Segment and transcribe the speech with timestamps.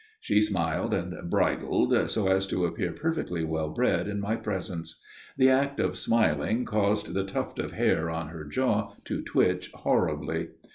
[0.19, 4.99] She smiled and bridled, so as to appear perfectly well bred in my presence.
[5.37, 10.47] The act of smiling caused the tuft of hair on her jaw to twitch horribly.